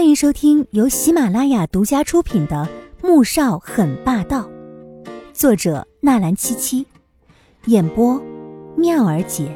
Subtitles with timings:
[0.00, 2.66] 欢迎收听由喜马拉雅独家出品的
[3.06, 4.48] 《穆少很霸道》，
[5.34, 6.86] 作者纳兰七七，
[7.66, 8.18] 演播
[8.78, 9.54] 妙儿姐，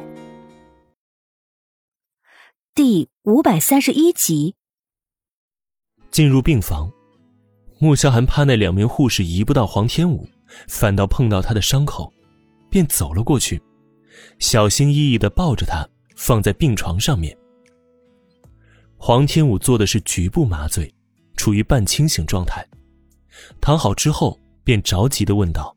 [2.75, 4.53] 第五百三十一集。
[6.11, 6.91] 进入病房，
[7.79, 10.29] 穆萧寒怕那两名护士移不到黄天武，
[10.67, 12.13] 反倒碰到他的伤口，
[12.69, 13.59] 便走了过去，
[14.37, 17.35] 小心翼翼的抱着他放在病床上面。
[18.97, 20.93] 黄天武做的是局部麻醉，
[21.35, 22.65] 处于半清醒状态。
[23.61, 25.75] 躺好之后，便着急的问道：“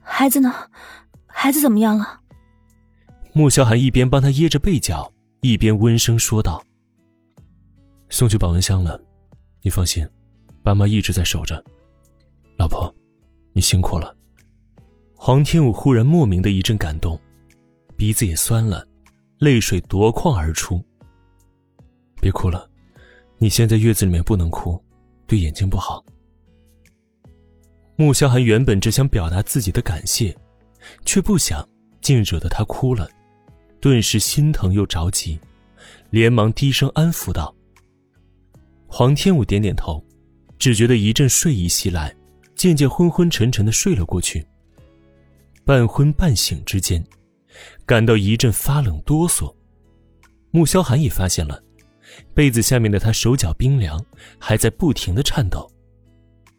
[0.00, 0.54] 孩子呢？
[1.26, 2.20] 孩子怎么样了？”
[3.34, 6.62] 穆萧寒一边帮他掖着被角，一边温声说道
[8.08, 9.00] ：“送去保温箱了，
[9.62, 10.06] 你放心，
[10.62, 11.62] 爸妈一直在守着。
[12.56, 12.92] 老婆，
[13.52, 14.16] 你辛苦了。”
[15.14, 17.20] 黄天武忽然莫名的一阵感动，
[17.96, 18.86] 鼻子也酸了，
[19.38, 20.82] 泪水夺眶而出。
[22.20, 22.68] 别哭了，
[23.38, 24.80] 你现在月子里面不能哭，
[25.26, 26.04] 对眼睛不好。
[27.96, 30.36] 穆萧寒原本只想表达自己的感谢，
[31.04, 31.68] 却不想
[32.00, 33.08] 竟惹得他哭了，
[33.80, 35.38] 顿时心疼又着急，
[36.10, 37.54] 连忙低声安抚道
[38.88, 40.02] ：“黄天武点点头，
[40.58, 42.14] 只觉得一阵睡意袭来，
[42.54, 44.46] 渐渐昏昏沉沉的睡了过去。
[45.64, 47.04] 半昏半醒之间，
[47.84, 49.54] 感到一阵发冷哆嗦，
[50.50, 51.62] 穆萧寒也发现了。”
[52.34, 54.04] 被子下面的他手脚冰凉，
[54.38, 55.70] 还在不停的颤抖。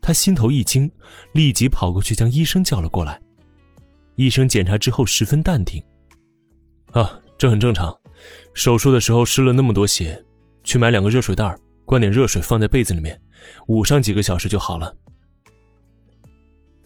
[0.02, 0.92] 他心头一惊，
[1.34, 3.22] 立即跑过去将医生叫了过来。
[4.16, 5.82] 医生检查之后十分淡定
[6.92, 7.96] ：“啊，这很正常，
[8.54, 10.24] 手术的时候失了那么多血，
[10.64, 11.56] 去买两个热水袋，
[11.86, 13.20] 灌点热水放在被子里面，
[13.68, 14.96] 捂上几个小时就好了。”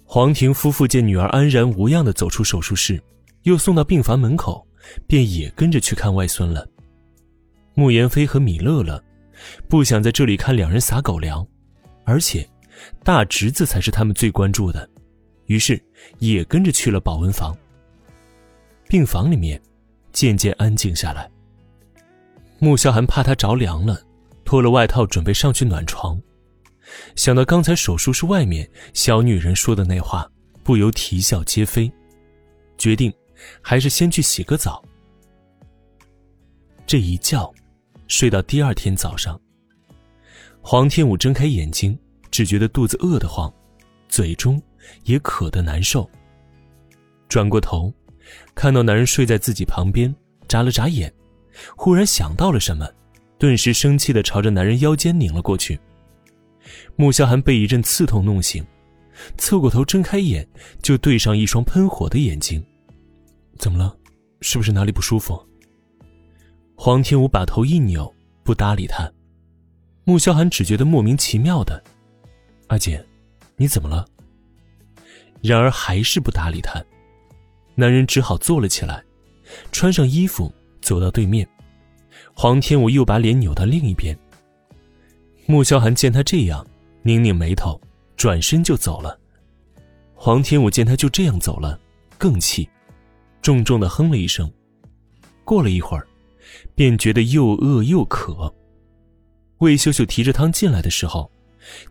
[0.03, 3.02] 黄婷夫妇见女儿安然无恙的走出手术室，
[3.44, 4.66] 又送到病房门口，
[5.07, 6.66] 便也跟着去看外孙了。
[7.75, 9.03] 穆言飞和米乐乐
[9.67, 11.45] 不想在这里看两人撒狗粮，
[12.05, 12.49] 而且
[13.03, 14.89] 大侄子才是他们最关注的，
[15.47, 15.81] 于是
[16.19, 17.55] 也跟着去了保温房。
[18.88, 19.61] 病房里面
[20.13, 21.29] 渐渐安静下来。
[22.59, 24.01] 穆萧寒怕他着凉了，
[24.45, 26.17] 脱了外套准备上去暖床，
[27.17, 30.25] 想到刚才手术室外面小女人说的那话，
[30.63, 31.91] 不由啼笑皆非，
[32.77, 33.13] 决定
[33.61, 34.81] 还是先去洗个澡。
[36.88, 37.53] 这一觉。
[38.07, 39.39] 睡到第二天早上，
[40.61, 41.97] 黄天武睁开眼睛，
[42.29, 43.51] 只觉得肚子饿得慌，
[44.07, 44.61] 嘴中
[45.03, 46.09] 也渴得难受。
[47.27, 47.91] 转过头，
[48.53, 50.13] 看到男人睡在自己旁边，
[50.47, 51.11] 眨了眨眼，
[51.75, 52.88] 忽然想到了什么，
[53.39, 55.79] 顿时生气的朝着男人腰间拧了过去。
[56.95, 58.63] 穆萧寒被一阵刺痛弄醒，
[59.38, 60.47] 侧过头睁开眼，
[60.81, 62.63] 就对上一双喷火的眼睛。
[63.57, 63.95] 怎么了？
[64.41, 65.44] 是不是哪里不舒服？
[66.85, 68.13] 黄天武把头一扭，
[68.44, 69.12] 不搭理他。
[70.03, 71.84] 穆萧寒只觉得莫名其妙的
[72.69, 73.03] ：“阿姐，
[73.56, 74.06] 你怎么了？”
[75.41, 76.79] 然而还是不搭理他。
[77.74, 79.03] 男人只好坐了起来，
[79.72, 81.50] 穿上衣服走到对面。
[82.35, 84.16] 黄天武又把脸扭到另一边。
[85.47, 86.63] 穆萧寒见他这样，
[87.01, 87.81] 拧拧眉头，
[88.16, 89.19] 转身就走了。
[90.13, 91.79] 黄天武见他就这样走了，
[92.19, 92.69] 更气，
[93.41, 94.47] 重重的哼了一声。
[95.44, 96.07] 过了一会儿。
[96.75, 98.53] 便觉得又饿又渴。
[99.59, 101.31] 魏秀秀提着汤进来的时候，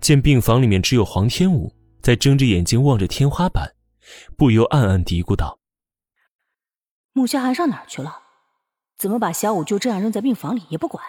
[0.00, 1.72] 见病房里面只有黄天武
[2.02, 3.74] 在睁着眼睛望着天花板，
[4.36, 5.58] 不由暗暗嘀咕道
[7.12, 8.20] ：“穆萧寒上哪儿去了？
[8.98, 11.02] 怎么把小五就这样扔在病房里也不管？”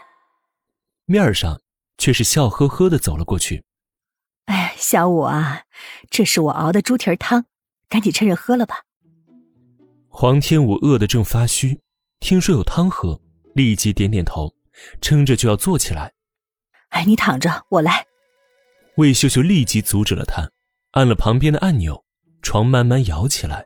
[1.05, 1.61] 面上
[1.97, 3.63] 却是笑呵呵的走了过去。
[4.45, 5.63] “哎，小五啊，
[6.09, 7.45] 这是我熬的猪蹄汤，
[7.89, 8.83] 赶紧趁热喝了吧。”
[10.07, 11.81] 黄天武饿得正发虚，
[12.21, 13.19] 听说有汤喝。
[13.55, 14.53] 立即点点头，
[14.99, 16.11] 撑着就要坐起来。
[16.89, 18.05] 哎，你躺着，我来。
[18.97, 20.51] 魏秀秀立即阻止了他，
[20.91, 22.03] 按了旁边的按钮，
[22.41, 23.65] 床慢慢摇起来。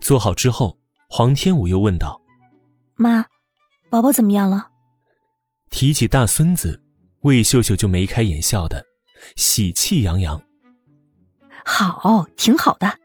[0.00, 0.78] 坐好之后，
[1.10, 2.18] 黄天武又问道
[2.96, 3.26] ：“妈，
[3.90, 4.70] 宝宝怎么样了？”
[5.68, 6.82] 提起大孙子，
[7.20, 8.82] 魏秀秀就眉开眼笑的，
[9.36, 10.42] 喜气洋洋。
[11.62, 12.98] 好，挺好的。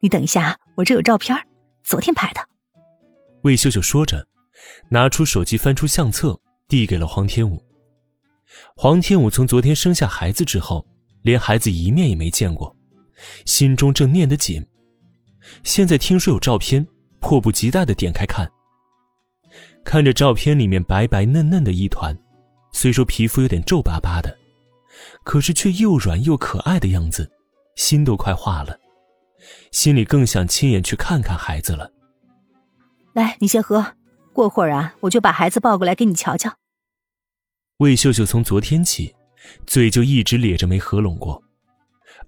[0.00, 1.36] 你等一下，我这有照片，
[1.84, 2.40] 昨天拍的。
[3.42, 4.26] 魏秀秀说着。
[4.88, 6.38] 拿出手机，翻出相册，
[6.68, 7.62] 递给了黄天武。
[8.76, 10.86] 黄天武从昨天生下孩子之后，
[11.22, 12.74] 连孩子一面也没见过，
[13.44, 14.64] 心中正念得紧。
[15.62, 16.86] 现在听说有照片，
[17.20, 18.50] 迫不及待的点开看。
[19.84, 22.16] 看着照片里面白白嫩嫩的一团，
[22.72, 24.36] 虽说皮肤有点皱巴巴的，
[25.24, 27.30] 可是却又软又可爱的样子，
[27.76, 28.78] 心都快化了，
[29.72, 31.90] 心里更想亲眼去看看孩子了。
[33.14, 33.97] 来，你先喝。
[34.38, 36.54] 过会儿啊，我就把孩子抱过来给你瞧瞧。
[37.78, 39.12] 魏秀秀从昨天起，
[39.66, 41.42] 嘴就一直咧着没合拢过。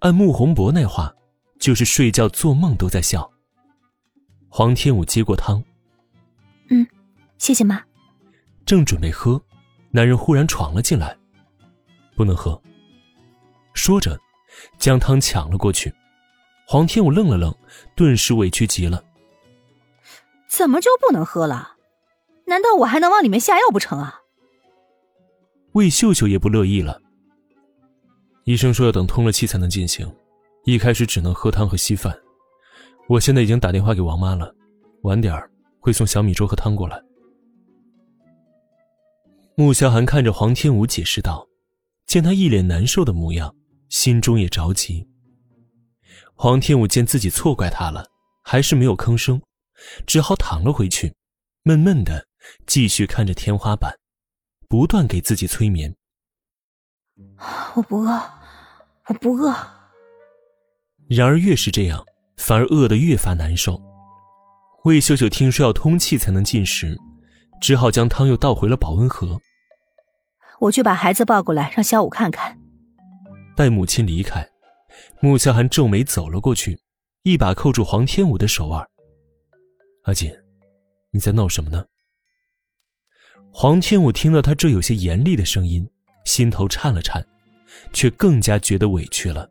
[0.01, 1.15] 按穆宏博那话，
[1.61, 3.31] 就是睡觉做梦都在笑。
[4.49, 5.63] 黄天武接过汤，
[6.71, 6.85] 嗯，
[7.39, 7.81] 谢谢妈。
[8.67, 9.41] 正准备喝，
[9.93, 11.17] 男人忽然闯了进来，
[12.17, 12.61] 不能喝。
[13.73, 14.19] 说着，
[14.81, 15.95] 将汤抢了过去。
[16.67, 17.55] 黄天武愣了愣，
[17.95, 19.05] 顿时委屈极了。
[20.49, 21.77] 怎么就不能喝了？
[22.51, 24.23] 难道我还能往里面下药不成啊？
[25.75, 27.01] 魏秀秀也不乐意了。
[28.43, 30.13] 医生说要等通了气才能进行，
[30.65, 32.13] 一开始只能喝汤和稀饭。
[33.09, 34.53] 我现在已经打电话给王妈了，
[35.03, 35.33] 晚点
[35.79, 37.01] 会送小米粥和汤过来。
[39.55, 41.47] 穆萧寒看着黄天武解释道，
[42.07, 43.55] 见他一脸难受的模样，
[43.89, 45.09] 心中也着急。
[46.35, 48.05] 黄天武见自己错怪他了，
[48.43, 49.41] 还是没有吭声，
[50.05, 51.15] 只好躺了回去，
[51.63, 52.27] 闷闷的
[52.67, 53.95] 继续看着天花板，
[54.69, 55.95] 不断给自己催眠。
[57.75, 58.21] 我不饿，
[59.07, 59.55] 我不饿。
[61.09, 62.05] 然而越是这样，
[62.37, 63.81] 反而饿得越发难受。
[64.85, 66.97] 魏秀秀听说要通气才能进食，
[67.61, 69.39] 只好将汤又倒回了保温盒。
[70.61, 72.59] 我去把孩子抱过来，让小五看看。
[73.57, 74.49] 待母亲离开。
[75.21, 76.81] 穆萧寒皱眉走了过去，
[77.23, 78.87] 一把扣住黄天武的手腕。
[80.05, 80.33] 阿锦，
[81.11, 81.85] 你在闹什么呢？
[83.53, 85.87] 黄天武听到他这有些严厉的声音，
[86.25, 87.25] 心头颤了颤，
[87.93, 89.51] 却更加觉得委屈了。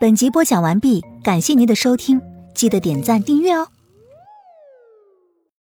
[0.00, 2.20] 本集播讲完毕，感谢您的收听，
[2.54, 3.68] 记得点赞订阅哦。